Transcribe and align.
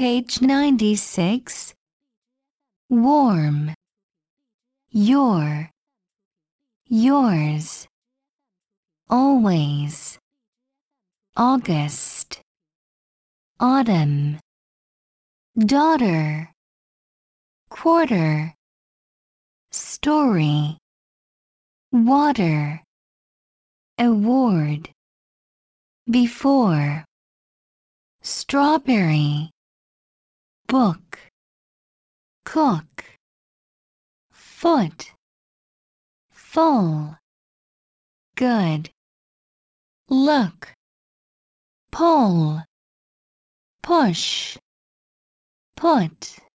Page 0.00 0.40
96. 0.40 1.74
Warm. 2.88 3.74
Your. 4.88 5.68
Yours. 6.86 7.86
Always. 9.10 10.18
August. 11.36 12.40
Autumn. 13.60 14.40
Daughter. 15.58 16.50
Quarter. 17.68 18.54
Story. 19.70 20.78
Water. 21.92 22.82
Award. 23.98 24.94
Before. 26.08 27.04
Strawberry. 28.22 29.50
Book. 30.70 31.18
Cook. 32.44 33.04
Foot. 34.30 35.10
Full. 36.30 37.16
Good. 38.36 38.88
Look. 40.08 40.72
Pull. 41.90 42.62
Push. 43.82 44.58
Put. 45.74 46.40